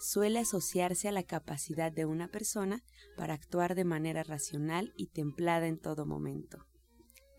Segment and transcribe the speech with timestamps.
[0.00, 2.82] suele asociarse a la capacidad de una persona
[3.16, 6.66] para actuar de manera racional y templada en todo momento.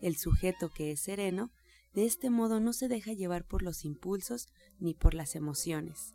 [0.00, 1.50] El sujeto que es sereno,
[1.92, 4.46] de este modo no se deja llevar por los impulsos
[4.78, 6.14] ni por las emociones.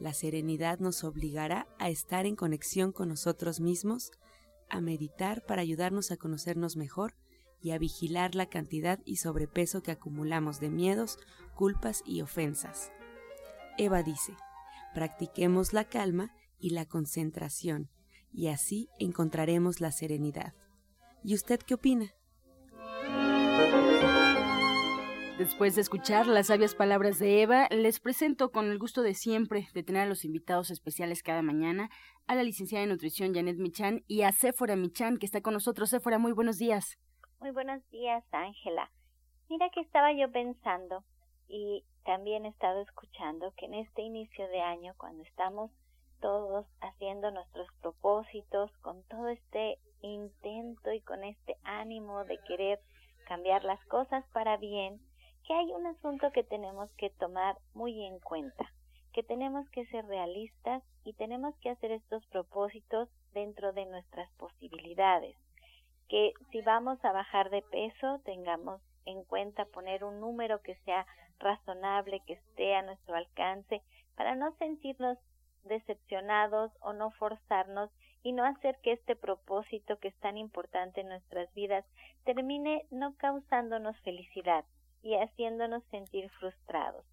[0.00, 4.10] La serenidad nos obligará a estar en conexión con nosotros mismos,
[4.68, 7.14] a meditar para ayudarnos a conocernos mejor
[7.60, 11.18] y a vigilar la cantidad y sobrepeso que acumulamos de miedos,
[11.54, 12.90] culpas y ofensas.
[13.78, 14.34] Eva dice,
[14.94, 17.90] practiquemos la calma y la concentración,
[18.32, 20.54] y así encontraremos la serenidad.
[21.24, 22.14] ¿Y usted qué opina?
[25.38, 29.66] Después de escuchar las sabias palabras de Eva, les presento con el gusto de siempre
[29.74, 31.90] de tener a los invitados especiales cada mañana
[32.26, 35.90] a la licenciada en nutrición Janet Michan y a Séfora Michan que está con nosotros.
[35.90, 36.98] Séfora, muy buenos días.
[37.40, 38.90] Muy buenos días, Ángela.
[39.48, 41.02] Mira que estaba yo pensando
[41.48, 45.70] y también he estado escuchando que en este inicio de año, cuando estamos
[46.20, 52.80] todos haciendo nuestros propósitos, con todo este intento y con este ánimo de querer
[53.26, 55.00] cambiar las cosas para bien,
[55.46, 58.72] que hay un asunto que tenemos que tomar muy en cuenta,
[59.12, 65.36] que tenemos que ser realistas y tenemos que hacer estos propósitos dentro de nuestras posibilidades,
[66.08, 71.06] que si vamos a bajar de peso tengamos en cuenta poner un número que sea
[71.42, 73.82] razonable, que esté a nuestro alcance,
[74.16, 75.18] para no sentirnos
[75.64, 77.90] decepcionados o no forzarnos
[78.22, 81.84] y no hacer que este propósito que es tan importante en nuestras vidas
[82.24, 84.64] termine no causándonos felicidad,
[85.02, 87.04] y haciéndonos sentir frustrados.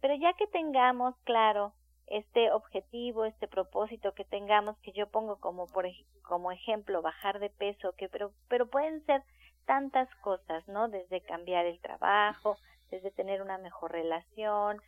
[0.00, 1.72] Pero ya que tengamos claro
[2.06, 5.86] este objetivo, este propósito que tengamos, que yo pongo como, por,
[6.22, 9.22] como ejemplo bajar de peso, que pero, pero pueden ser
[9.66, 10.88] tantas cosas, ¿no?
[10.88, 12.56] Desde cambiar el trabajo,
[12.90, 14.80] desde tener una mejor relación,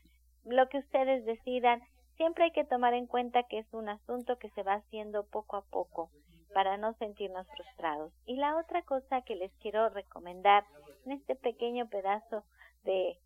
[0.44, 1.82] lo que ustedes decidan,
[2.16, 5.56] siempre hay que tomar en cuenta que es un asunto que se va haciendo poco
[5.56, 6.10] a poco
[6.52, 8.12] para no sentirnos frustrados.
[8.26, 10.64] Y la otra cosa que les quiero recomendar
[11.06, 12.44] en este pequeño pedazo
[12.84, 13.18] de,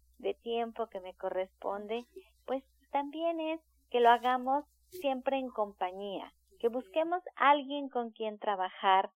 [0.43, 2.07] tiempo que me corresponde,
[2.47, 9.11] pues también es que lo hagamos siempre en compañía, que busquemos alguien con quien trabajar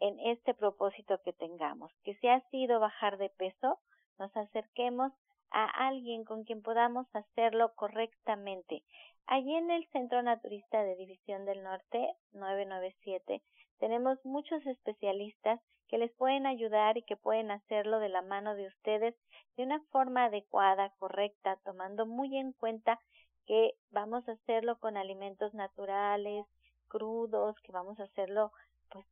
[0.00, 3.78] en este propósito que tengamos, que si ha sido bajar de peso,
[4.18, 5.12] nos acerquemos
[5.50, 8.82] a alguien con quien podamos hacerlo correctamente.
[9.26, 13.42] Allí en el Centro Naturista de División del Norte 997
[13.78, 18.66] tenemos muchos especialistas que les pueden ayudar y que pueden hacerlo de la mano de
[18.66, 19.14] ustedes
[19.56, 22.98] de una forma adecuada, correcta, tomando muy en cuenta
[23.46, 26.46] que vamos a hacerlo con alimentos naturales,
[26.88, 28.52] crudos, que vamos a hacerlo
[28.90, 29.04] pues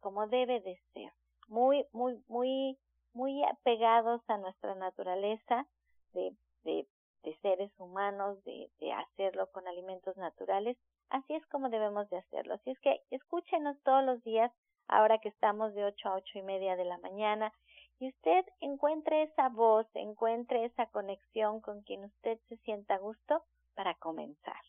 [0.00, 1.12] como debe de ser,
[1.48, 2.78] muy, muy, muy,
[3.14, 5.66] muy apegados a nuestra naturaleza
[6.12, 6.34] de,
[6.64, 6.86] de,
[7.22, 10.76] de seres humanos, de, hacerlo con alimentos naturales,
[11.10, 12.54] así es como debemos de hacerlo.
[12.54, 14.52] Así es que escúchenos todos los días
[14.88, 17.52] ahora que estamos de 8 a ocho y media de la mañana,
[17.98, 23.44] y usted encuentre esa voz, encuentre esa conexión con quien usted se sienta a gusto
[23.74, 24.60] para comenzar.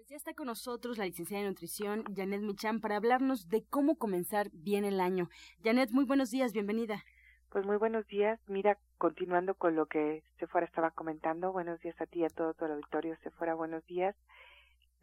[0.00, 3.96] Pues ya está con nosotros la licenciada de nutrición, Janet Michan, para hablarnos de cómo
[3.96, 5.28] comenzar bien el año.
[5.62, 7.04] Janet, muy buenos días, bienvenida.
[7.50, 8.40] Pues muy buenos días.
[8.46, 12.54] Mira, continuando con lo que Sephora estaba comentando, buenos días a ti y a todo
[12.54, 14.16] tu auditorio, Sephora, buenos días.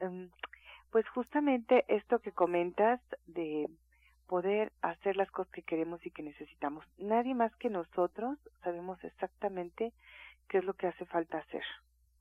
[0.01, 0.31] Um,
[0.89, 3.69] pues justamente esto que comentas de
[4.25, 6.83] poder hacer las cosas que queremos y que necesitamos.
[6.97, 9.93] Nadie más que nosotros sabemos exactamente
[10.49, 11.63] qué es lo que hace falta hacer.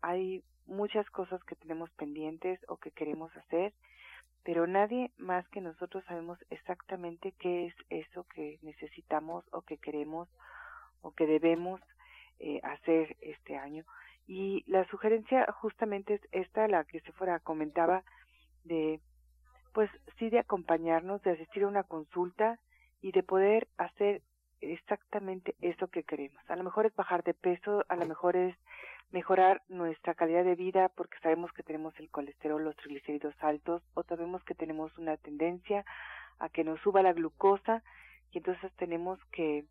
[0.02, 3.72] Hay muchas cosas que tenemos pendientes o que queremos hacer,
[4.44, 10.28] pero nadie más que nosotros sabemos exactamente qué es eso que necesitamos o que queremos
[11.02, 11.80] o que debemos
[12.38, 13.84] eh, hacer este año.
[14.26, 18.02] Y la sugerencia justamente es esta, la que se fuera comentaba,
[18.64, 19.00] de
[19.72, 22.58] pues sí de acompañarnos, de asistir a una consulta
[23.02, 24.22] y de poder hacer
[24.60, 26.42] exactamente eso que queremos.
[26.48, 28.56] A lo mejor es bajar de peso, a lo mejor es
[29.10, 34.02] mejorar nuestra calidad de vida porque sabemos que tenemos el colesterol, los triglicéridos altos o
[34.02, 35.84] sabemos que tenemos una tendencia
[36.38, 37.82] a que nos suba la glucosa
[38.32, 39.64] y entonces tenemos que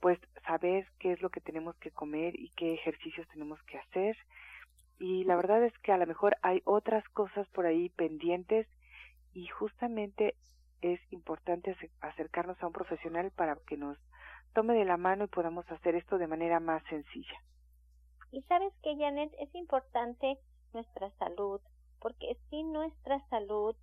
[0.00, 4.16] pues saber qué es lo que tenemos que comer y qué ejercicios tenemos que hacer
[4.98, 8.66] y la verdad es que a lo mejor hay otras cosas por ahí pendientes
[9.32, 10.34] y justamente
[10.80, 13.98] es importante acercarnos a un profesional para que nos
[14.54, 17.42] tome de la mano y podamos hacer esto de manera más sencilla.
[18.30, 20.38] Y sabes que, Janet, es importante
[20.72, 21.60] nuestra salud,
[22.00, 23.74] porque sin nuestra salud,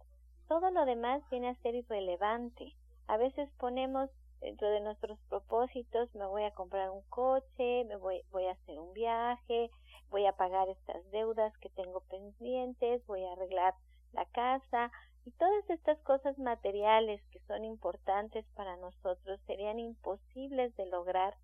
[0.48, 2.76] todo lo demás viene a ser irrelevante.
[3.08, 4.10] A veces ponemos
[4.42, 8.80] dentro de nuestros propósitos, me voy a comprar un coche, me voy, voy a hacer
[8.80, 9.72] un viaje,
[10.10, 13.74] voy a pagar estas deudas que tengo pendientes, voy a arreglar
[14.14, 14.92] la casa
[15.26, 21.36] y todas estas cosas materiales que son importantes para nosotros serían imposibles de lograr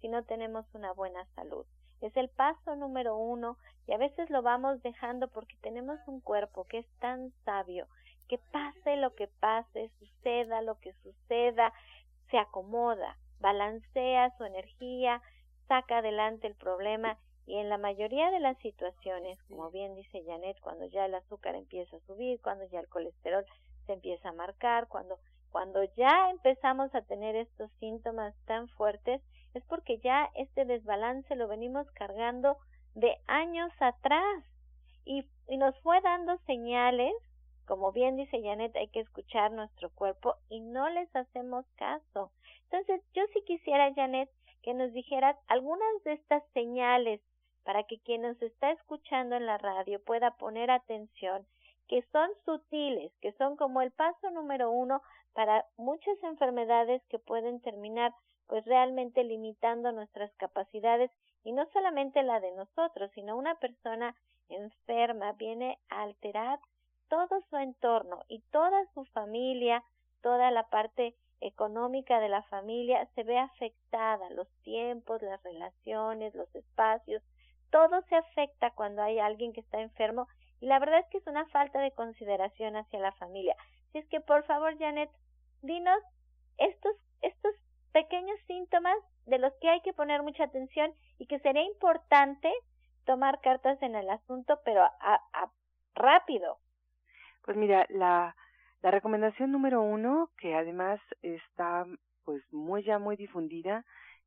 [0.00, 1.66] si no tenemos una buena salud.
[2.00, 3.56] Es el paso número uno
[3.86, 7.86] y a veces lo vamos dejando porque tenemos un cuerpo que es tan sabio
[8.28, 11.72] que pase lo que pase, suceda lo que suceda,
[12.30, 15.22] se acomoda, balancea su energía,
[15.68, 20.58] saca adelante el problema y en la mayoría de las situaciones, como bien dice Janet,
[20.60, 23.46] cuando ya el azúcar empieza a subir, cuando ya el colesterol
[23.86, 25.18] se empieza a marcar, cuando,
[25.52, 29.22] cuando ya empezamos a tener estos síntomas tan fuertes,
[29.56, 32.58] es porque ya este desbalance lo venimos cargando
[32.94, 34.44] de años atrás
[35.04, 37.14] y, y nos fue dando señales,
[37.66, 42.30] como bien dice Janet, hay que escuchar nuestro cuerpo y no les hacemos caso.
[42.64, 44.30] Entonces, yo sí quisiera, Janet,
[44.62, 47.20] que nos dijeras algunas de estas señales
[47.64, 51.46] para que quien nos está escuchando en la radio pueda poner atención,
[51.88, 55.02] que son sutiles, que son como el paso número uno
[55.34, 58.12] para muchas enfermedades que pueden terminar
[58.46, 61.10] pues realmente limitando nuestras capacidades
[61.44, 64.14] y no solamente la de nosotros, sino una persona
[64.48, 66.60] enferma viene a alterar
[67.08, 69.84] todo su entorno y toda su familia,
[70.22, 76.52] toda la parte económica de la familia se ve afectada, los tiempos, las relaciones, los
[76.54, 77.22] espacios,
[77.70, 80.28] todo se afecta cuando hay alguien que está enfermo
[80.60, 83.56] y la verdad es que es una falta de consideración hacia la familia.
[83.92, 85.10] Si es que por favor, Janet,
[85.62, 86.02] dinos
[86.58, 87.52] estos, estos
[87.96, 92.52] pequeños síntomas de los que hay que poner mucha atención y que sería importante
[93.06, 95.50] tomar cartas en el asunto, pero a,
[95.94, 96.58] rápido.
[97.42, 98.36] Pues mira, la,
[98.82, 101.86] la recomendación número uno, que además está
[102.26, 103.82] pues muy ya muy difundida,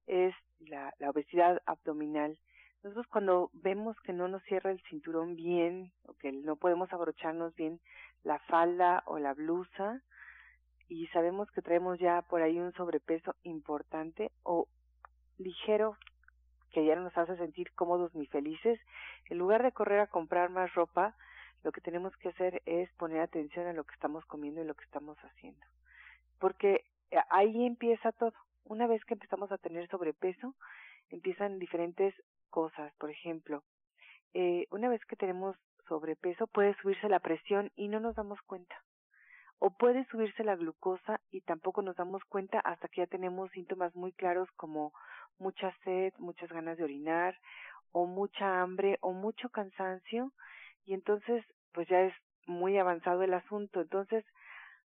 [0.08, 2.40] es la, la obesidad abdominal.
[2.82, 7.54] Nosotros cuando vemos que no nos cierra el cinturón bien o que no podemos abrocharnos
[7.54, 7.80] bien
[8.24, 10.02] la falda o la blusa
[10.90, 14.68] y sabemos que traemos ya por ahí un sobrepeso importante o
[15.38, 15.96] ligero
[16.72, 18.80] que ya no nos hace sentir cómodos ni felices,
[19.30, 21.16] en lugar de correr a comprar más ropa,
[21.64, 24.76] lo que tenemos que hacer es poner atención a lo que estamos comiendo y lo
[24.76, 25.66] que estamos haciendo.
[26.40, 28.34] Porque eh, ahí empieza todo.
[28.66, 30.56] Una vez que empezamos a tener sobrepeso,
[31.10, 32.14] empiezan diferentes
[32.50, 32.94] cosas.
[32.96, 33.64] Por ejemplo,
[34.34, 35.56] eh, una vez que tenemos
[35.88, 38.76] sobrepeso puede subirse la presión y no nos damos cuenta.
[39.60, 43.96] O puede subirse la glucosa y tampoco nos damos cuenta hasta que ya tenemos síntomas
[43.96, 44.94] muy claros como
[45.38, 47.38] mucha sed, muchas ganas de orinar,
[47.92, 50.32] o mucha hambre, o mucho cansancio,
[50.86, 51.44] y entonces
[51.74, 52.14] pues ya es
[52.48, 53.82] muy avanzado el asunto.
[53.82, 54.26] Entonces,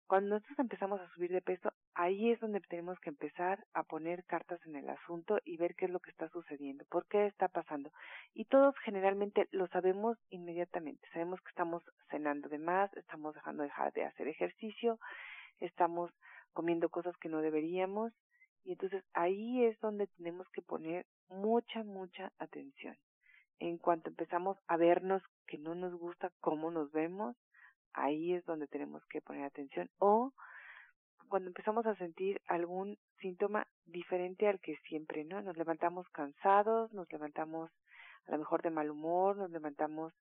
[0.08, 4.26] cuando nosotros empezamos a subir de peso, ahí es donde tenemos que empezar a poner
[4.26, 7.48] cartas en el asunto y ver qué es lo que está sucediendo, por qué está
[7.48, 7.92] pasando.
[8.34, 11.08] Y todos generalmente lo sabemos inmediatamente.
[11.14, 15.00] Sabemos que estamos cenando de más, estamos dejando dejar de hacer ejercicio,
[15.60, 16.12] estamos
[16.54, 18.14] comiendo cosas que no deberíamos.
[18.64, 22.98] Y entonces ahí es donde tenemos que poner mucha, mucha atención.
[23.60, 27.36] En cuanto empezamos a vernos que no nos gusta cómo nos vemos,
[27.94, 29.90] ahí es donde tenemos que poner atención.
[30.00, 30.32] O
[31.30, 35.42] cuando empezamos a sentir algún síntoma diferente al que siempre, ¿no?
[35.42, 37.72] Nos levantamos cansados, nos levantamos
[38.28, 40.14] a lo mejor de mal humor, nos levantamos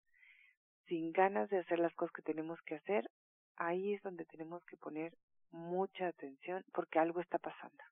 [0.86, 3.10] sin ganas de hacer las cosas que tenemos que hacer,
[3.56, 5.12] ahí es donde tenemos que poner
[5.50, 7.84] mucha atención porque algo está pasando.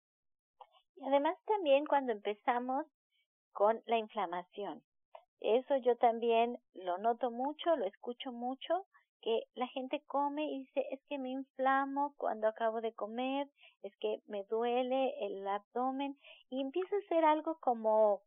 [0.97, 2.87] Y además también cuando empezamos
[3.53, 4.83] con la inflamación.
[5.41, 8.87] Eso yo también lo noto mucho, lo escucho mucho
[9.23, 13.49] que la gente come y dice es que me inflamo cuando acabo de comer,
[13.83, 18.23] es que me duele el abdomen y empieza a ser algo como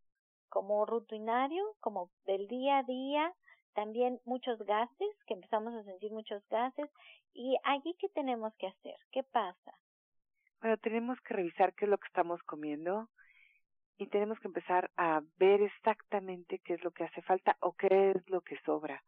[0.49, 3.33] como rutinario, como del día a día,
[3.73, 6.87] también muchos gases, que empezamos a sentir muchos gases.
[7.33, 8.95] ¿Y allí qué tenemos que hacer?
[9.11, 9.73] ¿Qué pasa?
[10.61, 13.09] Bueno, tenemos que revisar qué es lo que estamos comiendo
[13.97, 18.11] y tenemos que empezar a ver exactamente qué es lo que hace falta o qué
[18.11, 19.03] es lo que sobra.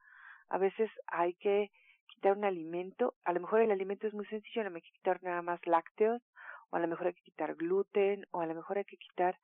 [0.49, 1.71] A veces hay que
[2.07, 4.91] quitar un alimento, a lo mejor el alimento es muy sencillo, a lo mejor hay
[4.91, 6.21] que quitar nada más lácteos,
[6.69, 9.37] o a lo mejor hay que quitar gluten, o a lo mejor hay que quitar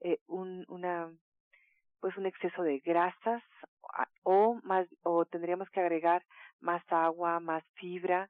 [0.00, 1.10] eh, un, una,
[2.00, 3.42] pues un exceso de grasas,
[4.22, 6.24] o más, o tendríamos que agregar
[6.60, 8.28] más agua, más fibra,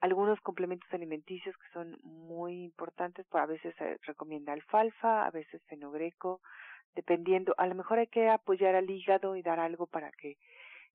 [0.00, 5.62] algunos complementos alimenticios que son muy importantes, pues a veces se recomienda alfalfa, a veces
[5.66, 6.40] fenogreco,
[6.94, 10.36] dependiendo, a lo mejor hay que apoyar al hígado y dar algo para que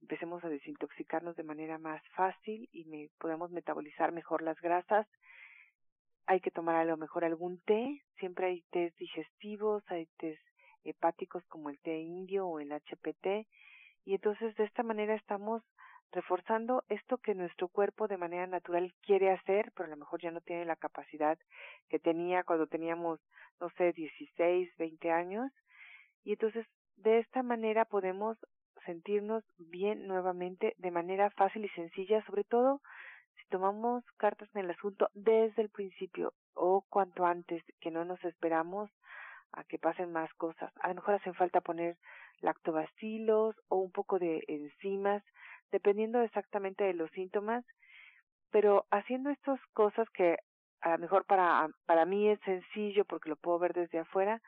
[0.02, 5.08] empecemos a desintoxicarnos de manera más fácil y me, podemos metabolizar mejor las grasas.
[6.28, 10.40] Hay que tomar a lo mejor algún té, siempre hay tés digestivos, hay tés
[10.84, 13.48] hepáticos como el té indio o el HPT
[14.06, 15.64] y entonces de esta manera estamos
[16.12, 20.32] reforzando esto que nuestro cuerpo de manera natural quiere hacer, pero a lo mejor ya
[20.32, 21.38] no tiene la capacidad
[21.90, 23.20] que tenía cuando teníamos,
[23.60, 25.52] no sé, 16, 20 años.
[26.24, 28.38] Y entonces, de esta manera podemos
[28.86, 32.82] sentirnos bien nuevamente de manera fácil y sencilla, sobre todo
[33.36, 38.24] si tomamos cartas en el asunto desde el principio o cuanto antes, que no nos
[38.24, 38.90] esperamos
[39.52, 40.72] a que pasen más cosas.
[40.82, 41.98] A lo mejor hacen falta poner
[42.42, 45.24] lactobacilos o un poco de enzimas
[45.72, 47.66] dependiendo exactamente de los síntomas,
[48.52, 50.38] pero haciendo estas cosas que
[50.82, 54.42] a lo mejor para, para mí es sencillo porque lo puedo ver desde afuera,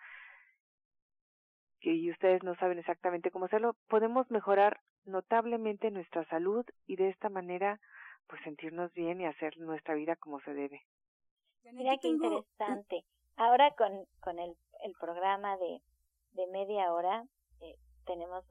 [1.94, 7.30] y ustedes no saben exactamente cómo hacerlo, podemos mejorar notablemente nuestra salud y de esta
[7.30, 7.80] manera
[8.28, 10.82] pues sentirnos bien y hacer nuestra vida como se debe.
[11.72, 13.04] Mira qué interesante.
[13.38, 15.82] Ahora con, con el, el programa de,
[16.32, 17.26] de media hora,
[18.08, 18.44] tenemos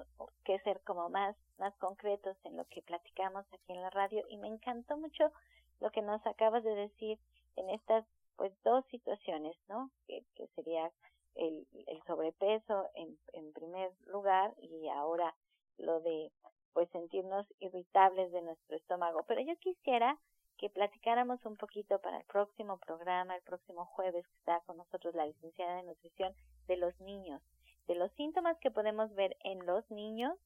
[0.45, 4.37] que ser como más, más concretos en lo que platicamos aquí en la radio y
[4.37, 5.33] me encantó mucho
[5.81, 7.19] lo que nos acabas de decir
[7.57, 8.05] en estas
[8.37, 9.90] pues dos situaciones, ¿no?
[10.07, 10.90] Que, que sería
[11.37, 15.35] el, el sobrepeso en, en primer lugar y ahora
[15.78, 16.33] lo de
[16.73, 19.25] pues sentirnos irritables de nuestro estómago.
[19.26, 20.19] Pero yo quisiera
[20.59, 25.14] que platicáramos un poquito para el próximo programa, el próximo jueves que está con nosotros
[25.14, 26.35] la licenciada de nutrición
[26.66, 27.43] de los niños
[27.87, 30.37] de los síntomas que podemos ver en los niños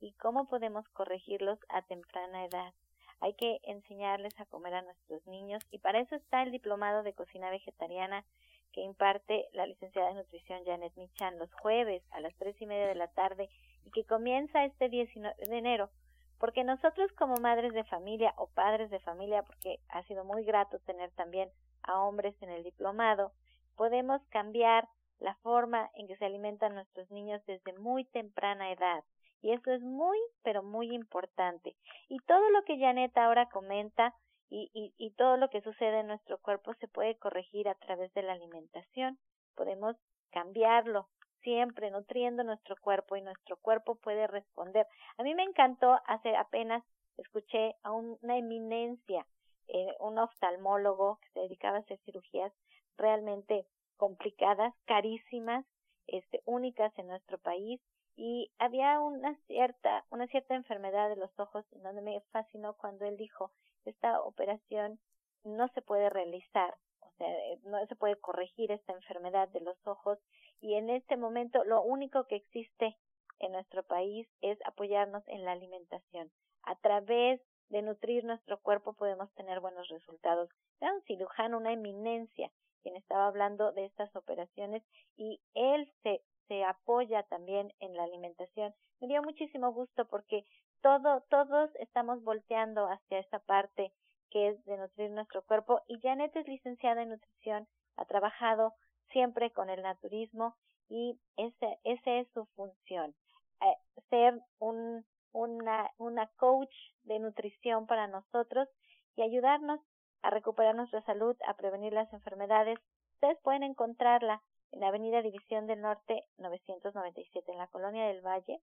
[0.00, 2.74] y cómo podemos corregirlos a temprana edad.
[3.20, 7.14] Hay que enseñarles a comer a nuestros niños y para eso está el diplomado de
[7.14, 8.24] cocina vegetariana
[8.72, 12.86] que imparte la licenciada de nutrición Janet Michan los jueves a las tres y media
[12.86, 13.48] de la tarde
[13.84, 15.90] y que comienza este 19 de enero.
[16.38, 20.78] Porque nosotros como madres de familia o padres de familia, porque ha sido muy grato
[20.80, 21.50] tener también
[21.82, 23.32] a hombres en el diplomado,
[23.76, 29.04] podemos cambiar la forma en que se alimentan nuestros niños desde muy temprana edad.
[29.40, 31.76] Y eso es muy, pero muy importante.
[32.08, 34.14] Y todo lo que Janet ahora comenta
[34.50, 38.22] y, y, todo lo que sucede en nuestro cuerpo se puede corregir a través de
[38.22, 39.18] la alimentación.
[39.54, 39.96] Podemos
[40.30, 41.08] cambiarlo
[41.42, 44.86] siempre nutriendo nuestro cuerpo y nuestro cuerpo puede responder.
[45.18, 46.82] A mí me encantó hace apenas
[47.18, 49.26] escuché a una eminencia,
[49.68, 52.52] eh, un oftalmólogo que se dedicaba a hacer cirugías
[52.96, 55.64] realmente complicadas, carísimas,
[56.06, 57.80] este, únicas en nuestro país
[58.16, 63.04] y había una cierta, una cierta enfermedad de los ojos en donde me fascinó cuando
[63.04, 63.52] él dijo
[63.88, 64.98] esta operación
[65.44, 69.76] no se puede realizar, o sea, eh, no se puede corregir esta enfermedad de los
[69.86, 70.18] ojos
[70.60, 72.96] y en este momento lo único que existe
[73.38, 76.30] en nuestro país es apoyarnos en la alimentación.
[76.64, 80.50] A través de nutrir nuestro cuerpo podemos tener buenos resultados.
[80.80, 82.50] Era un cirujano, una eminencia,
[82.82, 84.82] quien estaba hablando de estas operaciones
[85.16, 88.74] y él se, se apoya también en la alimentación.
[89.00, 90.44] Me dio muchísimo gusto porque
[90.82, 93.92] todo, todos estamos volteando hacia esta parte
[94.30, 97.66] que es de nutrir nuestro cuerpo y Janet es licenciada en nutrición,
[97.96, 98.74] ha trabajado
[99.10, 100.54] siempre con el naturismo
[100.88, 103.14] y ese, esa es su función,
[103.60, 103.76] eh,
[104.10, 108.68] ser un, una, una coach de nutrición para nosotros
[109.16, 109.80] y ayudarnos
[110.22, 112.78] a recuperar nuestra salud, a prevenir las enfermedades.
[113.14, 114.42] Ustedes pueden encontrarla
[114.72, 118.60] en la Avenida División del Norte 997 en la Colonia del Valle,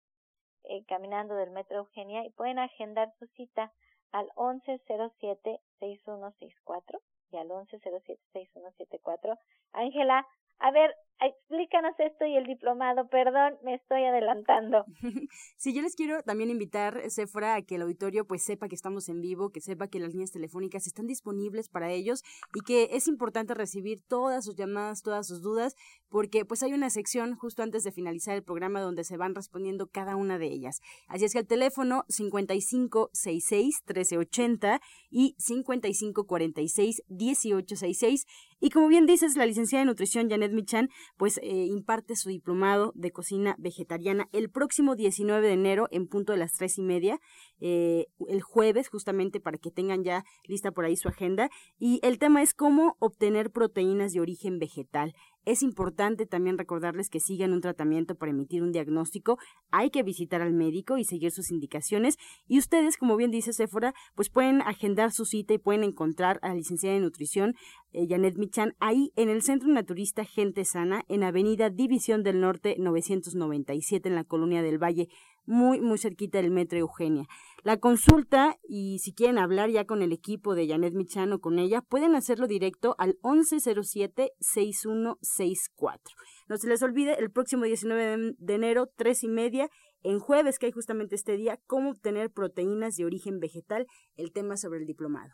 [0.69, 3.72] eh, caminando del Metro Eugenia y pueden agendar su cita
[4.12, 7.00] al 1107-6164
[7.31, 9.38] y al 1107-6174.
[9.74, 10.27] Ángela,
[10.59, 14.83] A ver, explícanos esto y el diplomado, perdón, me estoy adelantando.
[15.57, 19.07] sí, yo les quiero también invitar, Sephora, a que el auditorio pues sepa que estamos
[19.09, 23.07] en vivo, que sepa que las líneas telefónicas están disponibles para ellos y que es
[23.07, 25.75] importante recibir todas sus llamadas, todas sus dudas,
[26.09, 29.88] porque pues hay una sección justo antes de finalizar el programa donde se van respondiendo
[29.88, 30.79] cada una de ellas.
[31.07, 38.25] Así es que el teléfono 5566-1380 y 5546-1866
[38.59, 42.91] y como bien dices, la licenciada de nutrición Janet Michan pues eh, imparte su diplomado
[42.95, 47.19] de cocina vegetariana el próximo 19 de enero en punto de las tres y media,
[47.59, 51.50] eh, el jueves justamente para que tengan ya lista por ahí su agenda.
[51.77, 55.13] Y el tema es cómo obtener proteínas de origen vegetal.
[55.45, 59.37] Es importante también recordarles que sigan un tratamiento para emitir un diagnóstico.
[59.71, 62.17] Hay que visitar al médico y seguir sus indicaciones.
[62.47, 66.49] Y ustedes, como bien dice Sephora, pues pueden agendar su cita y pueden encontrar a
[66.49, 67.53] la licenciada de nutrición,
[67.91, 72.75] eh, Janet Michan, ahí en el Centro Naturista Gente Sana, en Avenida División del Norte
[72.77, 75.07] 997, en la Colonia del Valle
[75.45, 77.27] muy, muy cerquita del Metro Eugenia.
[77.63, 81.81] La consulta y si quieren hablar ya con el equipo de Janet Michano con ella,
[81.81, 85.99] pueden hacerlo directo al 1107-6164.
[86.47, 89.69] No se les olvide, el próximo 19 de enero, tres y media,
[90.03, 94.57] en jueves, que hay justamente este día, cómo obtener proteínas de origen vegetal, el tema
[94.57, 95.33] sobre el diplomado.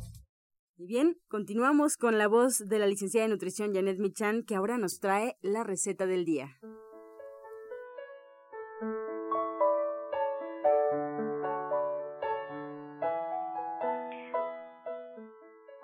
[0.93, 4.99] Bien, continuamos con la voz de la licenciada de nutrición Janet Michan, que ahora nos
[4.99, 6.57] trae la receta del día.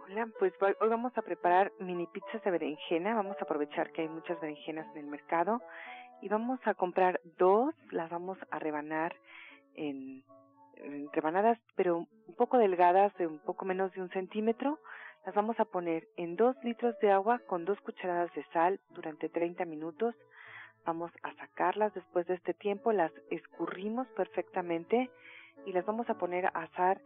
[0.03, 3.15] Hola, pues hoy vamos a preparar mini pizzas de berenjena.
[3.15, 5.61] Vamos a aprovechar que hay muchas berenjenas en el mercado
[6.21, 9.15] y vamos a comprar dos, las vamos a rebanar
[9.73, 10.25] en
[11.13, 14.79] rebanadas, pero un poco delgadas, de un poco menos de un centímetro.
[15.25, 19.29] Las vamos a poner en dos litros de agua con dos cucharadas de sal durante
[19.29, 20.15] 30 minutos.
[20.85, 25.09] Vamos a sacarlas después de este tiempo, las escurrimos perfectamente
[25.65, 27.01] y las vamos a poner a asar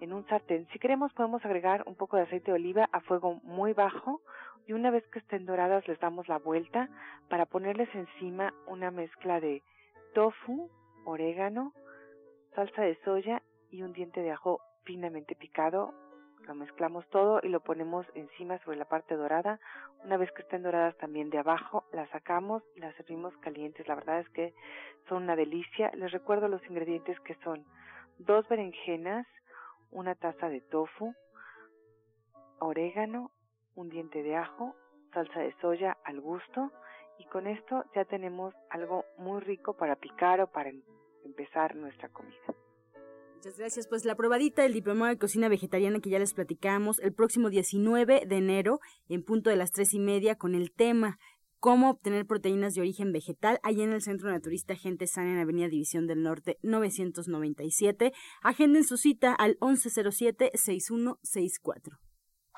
[0.00, 0.68] en un sartén.
[0.72, 4.20] Si queremos podemos agregar un poco de aceite de oliva a fuego muy bajo
[4.66, 6.88] y una vez que estén doradas les damos la vuelta
[7.28, 9.62] para ponerles encima una mezcla de
[10.14, 10.70] tofu,
[11.04, 11.72] orégano,
[12.54, 13.42] salsa de soya
[13.74, 15.92] y un diente de ajo finamente picado.
[16.46, 19.58] Lo mezclamos todo y lo ponemos encima sobre la parte dorada.
[20.04, 23.88] Una vez que estén doradas también de abajo, las sacamos y las servimos calientes.
[23.88, 24.54] La verdad es que
[25.08, 25.90] son una delicia.
[25.94, 27.64] Les recuerdo los ingredientes que son
[28.18, 29.26] dos berenjenas,
[29.90, 31.12] una taza de tofu,
[32.60, 33.32] orégano,
[33.74, 34.76] un diente de ajo,
[35.12, 36.70] salsa de soya al gusto
[37.18, 40.70] y con esto ya tenemos algo muy rico para picar o para
[41.24, 42.53] empezar nuestra comida.
[43.44, 43.86] Muchas gracias.
[43.86, 48.24] Pues la probadita del diplomado de cocina vegetariana que ya les platicamos el próximo 19
[48.26, 48.80] de enero
[49.10, 51.18] en punto de las tres y media con el tema
[51.60, 55.68] cómo obtener proteínas de origen vegetal allí en el Centro Naturista Gente Sana en Avenida
[55.68, 58.14] División del Norte 997.
[58.42, 61.98] Agenden su cita al 1107-6164.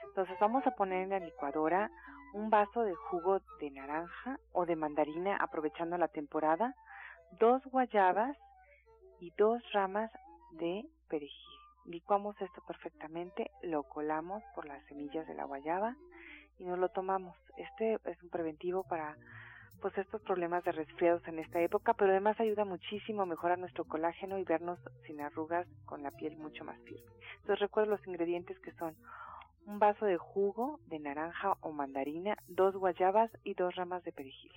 [0.09, 1.91] Entonces vamos a poner en la licuadora
[2.33, 6.75] un vaso de jugo de naranja o de mandarina aprovechando la temporada,
[7.39, 8.37] dos guayabas
[9.21, 10.11] y dos ramas
[10.53, 11.57] de perejil.
[11.87, 15.97] Licuamos esto perfectamente, lo colamos por las semillas de la guayaba
[16.59, 17.37] y nos lo tomamos.
[17.57, 19.17] Este es un preventivo para
[19.81, 23.85] pues estos problemas de resfriados en esta época, pero además ayuda muchísimo a mejorar nuestro
[23.85, 27.11] colágeno y vernos sin arrugas con la piel mucho más firme.
[27.37, 28.97] Entonces recuerdo los ingredientes que son
[29.67, 34.53] un vaso de jugo de naranja o mandarina, dos guayabas y dos ramas de perejil.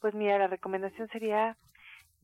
[0.01, 1.57] Pues mira, la recomendación sería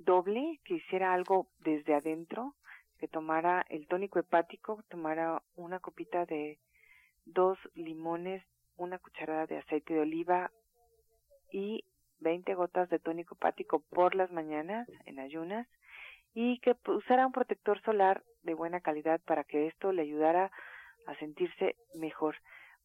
[0.04, 2.54] doble, que hiciera algo desde adentro,
[2.98, 6.58] que tomara el tónico hepático, tomara una copita de
[7.24, 8.42] dos limones,
[8.76, 10.50] una cucharada de aceite de oliva
[11.52, 11.84] y
[12.20, 15.66] 20 gotas de tónico hepático por las mañanas en ayunas
[16.34, 20.50] y que usara un protector solar de buena calidad para que esto le ayudara
[21.06, 22.36] a sentirse mejor.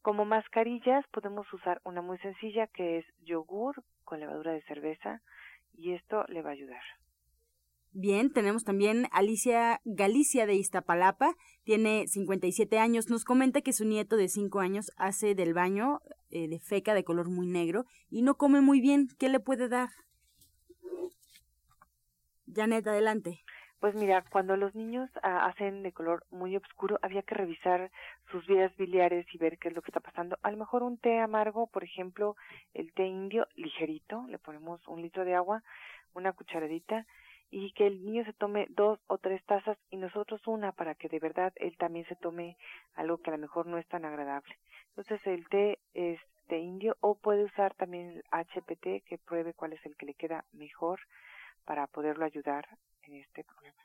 [0.01, 5.21] Como mascarillas podemos usar una muy sencilla que es yogur con levadura de cerveza
[5.73, 6.83] y esto le va a ayudar.
[7.97, 14.17] Bien, tenemos también Alicia Galicia de Iztapalapa, tiene 57 años, nos comenta que su nieto
[14.17, 18.35] de 5 años hace del baño eh, de feca de color muy negro y no
[18.35, 19.07] come muy bien.
[19.17, 19.87] ¿Qué le puede dar?
[22.53, 23.39] Janet, adelante.
[23.79, 27.91] Pues mira, cuando los niños ah, hacen de color muy oscuro, había que revisar
[28.29, 30.37] sus vías biliares y ver qué es lo que está pasando.
[30.43, 32.35] A lo mejor un té amargo, por ejemplo,
[32.73, 35.63] el té indio ligerito, le ponemos un litro de agua,
[36.13, 37.05] una cucharadita,
[37.51, 41.09] y que el niño se tome dos o tres tazas y nosotros una para que
[41.09, 42.57] de verdad él también se tome
[42.95, 44.57] algo que a lo mejor no es tan agradable.
[44.89, 49.73] Entonces el té es té indio o puede usar también el HPT que pruebe cuál
[49.73, 50.99] es el que le queda mejor
[51.65, 52.67] para poderlo ayudar
[53.03, 53.83] en este problema.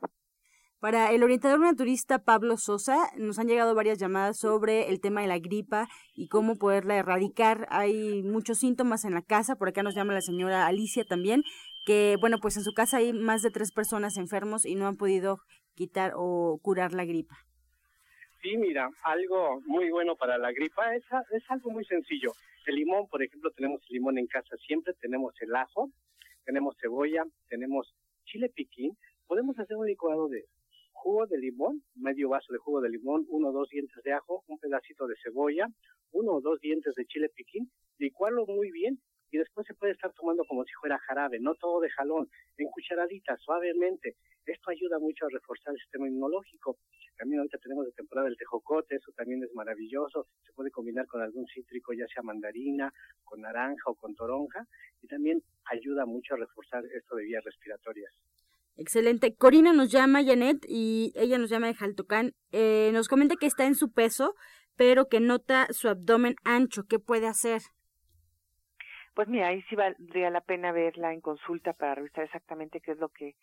[0.80, 5.28] Para el orientador naturista Pablo Sosa, nos han llegado varias llamadas sobre el tema de
[5.28, 7.66] la gripa y cómo poderla erradicar.
[7.68, 11.42] Hay muchos síntomas en la casa, por acá nos llama la señora Alicia también,
[11.84, 14.96] que bueno, pues en su casa hay más de tres personas enfermos y no han
[14.96, 15.40] podido
[15.74, 17.36] quitar o curar la gripa.
[18.40, 22.32] Sí, mira, algo muy bueno para la gripa es, es algo muy sencillo.
[22.64, 25.90] El limón, por ejemplo, tenemos limón en casa siempre, tenemos el ajo,
[26.46, 30.46] tenemos cebolla, tenemos chile piquín, podemos hacer un licuado de
[31.02, 34.44] jugo de limón, medio vaso de jugo de limón, uno o dos dientes de ajo,
[34.48, 35.66] un pedacito de cebolla,
[36.12, 40.12] uno o dos dientes de chile piquín, licuarlo muy bien y después se puede estar
[40.12, 44.16] tomando como si fuera jarabe, no todo de jalón, en cucharaditas, suavemente.
[44.44, 46.78] Esto ayuda mucho a reforzar el sistema inmunológico.
[47.16, 50.26] También ahorita tenemos de temporada el tejocote, eso también es maravilloso.
[50.44, 52.92] Se puede combinar con algún cítrico, ya sea mandarina,
[53.24, 54.66] con naranja o con toronja,
[55.02, 58.12] y también ayuda mucho a reforzar esto de vías respiratorias.
[58.76, 59.35] Excelente.
[59.35, 62.33] Corina nos llama, Janet, y ella nos llama de Jaltocán.
[62.52, 64.35] Eh, nos comenta que está en su peso,
[64.76, 66.85] pero que nota su abdomen ancho.
[66.88, 67.61] ¿Qué puede hacer?
[69.14, 72.98] Pues mira, ahí sí valdría la pena verla en consulta para revisar exactamente qué es
[72.98, 73.35] lo que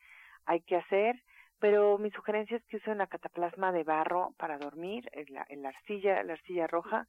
[0.45, 1.21] hay que hacer.
[1.59, 5.69] Pero mi sugerencia es que use una cataplasma de barro para dormir, la, en la
[5.69, 7.07] arcilla, la arcilla roja,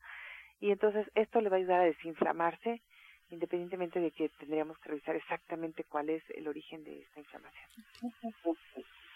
[0.61, 2.83] y entonces esto le va a ayudar a desinflamarse
[3.31, 7.71] independientemente de que tendríamos que revisar exactamente cuál es el origen de esta inflamación.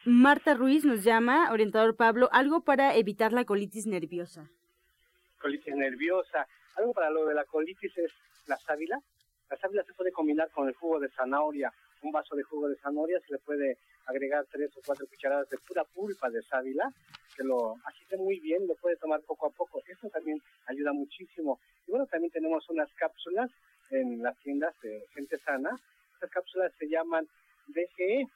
[0.05, 4.51] Marta Ruiz nos llama, orientador Pablo, algo para evitar la colitis nerviosa.
[5.40, 6.46] Colitis nerviosa,
[6.77, 8.12] algo para lo de la colitis es
[8.46, 9.01] la sábila.
[9.51, 11.72] La sábila se puede combinar con el jugo de zanahoria,
[12.03, 15.59] un vaso de jugo de zanahoria, se le puede agregar tres o cuatro cucharadas de
[15.59, 16.92] pura pulpa de sábila,
[17.37, 19.83] que lo agite muy bien, lo puede tomar poco a poco.
[19.87, 21.61] Eso también ayuda muchísimo.
[21.87, 23.51] Y bueno, también tenemos unas cápsulas
[23.93, 25.79] en las tiendas de gente sana.
[26.15, 27.27] Estas cápsulas se llaman
[27.69, 28.27] DGE,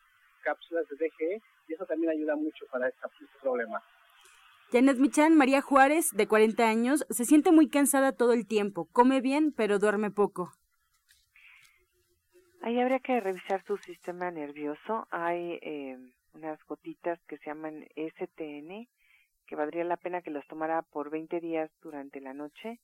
[0.42, 3.08] cápsulas de DGE, y eso también ayuda mucho para este
[3.40, 3.82] problema.
[4.72, 9.20] Janet Michan, María Juárez, de 40 años, se siente muy cansada todo el tiempo, come
[9.20, 10.52] bien, pero duerme poco.
[12.62, 15.06] Ahí habría que revisar su sistema nervioso.
[15.10, 15.96] Hay eh,
[16.34, 18.88] unas gotitas que se llaman STN,
[19.46, 22.80] que valdría la pena que las tomara por 20 días durante la noche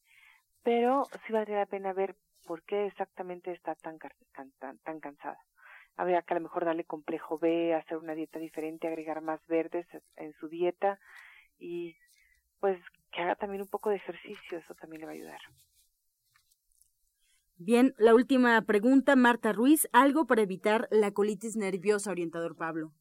[0.62, 2.14] pero sí valdría la pena ver
[2.46, 3.98] por qué exactamente está tan,
[4.58, 5.38] tan, tan cansada.
[5.96, 9.86] Habría que a lo mejor darle complejo B, hacer una dieta diferente, agregar más verdes
[10.16, 10.98] en su dieta
[11.58, 11.96] y
[12.60, 15.40] pues que haga también un poco de ejercicio, eso también le va a ayudar.
[17.56, 22.92] Bien, la última pregunta, Marta Ruiz, ¿algo para evitar la colitis nerviosa, orientador Pablo?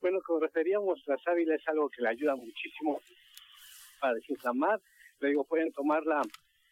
[0.00, 3.00] Bueno, como referíamos, la sábila es algo que le ayuda muchísimo
[4.00, 4.80] para desinflamar.
[5.20, 6.22] Le digo, pueden tomarla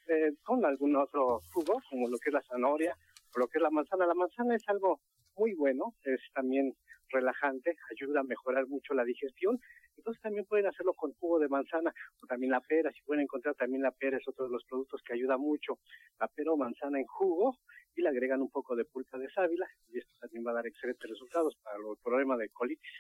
[0.09, 2.97] eh, con algún otro jugo, como lo que es la zanahoria
[3.35, 4.07] o lo que es la manzana.
[4.07, 5.01] La manzana es algo
[5.37, 6.75] muy bueno, es también
[7.09, 9.61] relajante, ayuda a mejorar mucho la digestión.
[9.97, 11.93] Entonces también pueden hacerlo con jugo de manzana
[12.23, 12.93] o también la pera.
[12.93, 15.79] Si pueden encontrar también la pera es otro de los productos que ayuda mucho.
[16.21, 17.57] La pera o manzana en jugo
[17.95, 20.67] y le agregan un poco de pulpa de sábila y esto también va a dar
[20.67, 22.93] excelentes resultados para el problema de colitis.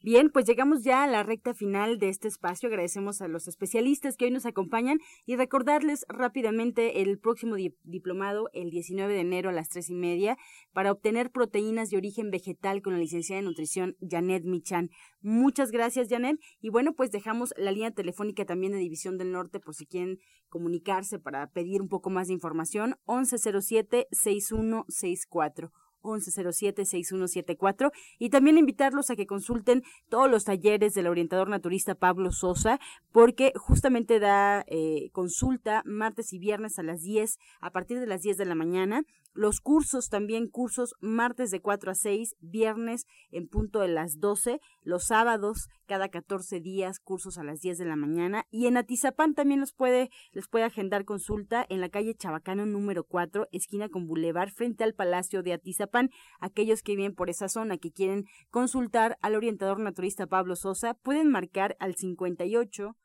[0.00, 2.68] Bien, pues llegamos ya a la recta final de este espacio.
[2.68, 8.70] Agradecemos a los especialistas que hoy nos acompañan y recordarles rápidamente el próximo diplomado, el
[8.70, 10.38] 19 de enero a las tres y media,
[10.72, 14.90] para obtener proteínas de origen vegetal con la licenciada de nutrición Janet Michan.
[15.20, 16.38] Muchas gracias, Janet.
[16.60, 20.20] Y bueno, pues dejamos la línea telefónica también de División del Norte por si quieren
[20.48, 22.94] comunicarse para pedir un poco más de información.
[23.06, 25.72] 1107-6164.
[26.02, 32.80] 1107-6174 y también invitarlos a que consulten todos los talleres del orientador naturista Pablo Sosa
[33.12, 38.22] porque justamente da eh, consulta martes y viernes a las 10 a partir de las
[38.22, 39.02] 10 de la mañana.
[39.34, 44.60] Los cursos también cursos martes de 4 a 6 viernes en punto de las 12
[44.88, 49.34] los sábados cada 14 días cursos a las 10 de la mañana y en Atizapán
[49.34, 54.06] también los puede les puede agendar consulta en la calle Chabacano número 4 esquina con
[54.06, 56.08] Boulevard frente al Palacio de Atizapán
[56.40, 61.28] aquellos que viven por esa zona que quieren consultar al orientador naturista Pablo Sosa, pueden
[61.28, 62.96] marcar al 58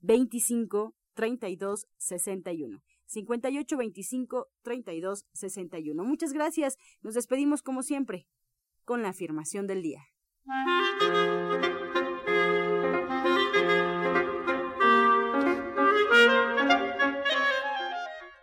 [0.00, 2.82] 25 32 61.
[3.06, 6.04] 58 25 32 61.
[6.04, 6.76] Muchas gracias.
[7.02, 8.26] Nos despedimos como siempre
[8.84, 10.02] con la afirmación del día.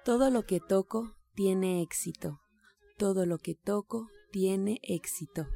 [0.03, 2.39] Todo lo que toco tiene éxito
[2.97, 5.47] todo lo que toco tiene éxito.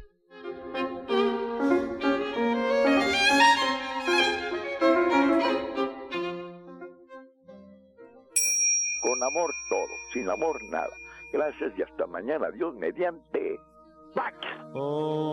[9.02, 10.90] Con amor todo, sin amor nada.
[11.32, 12.52] Gracias y hasta mañana.
[12.52, 13.58] Dios mediante.
[14.16, 14.34] back.
[14.76, 15.30] Oh.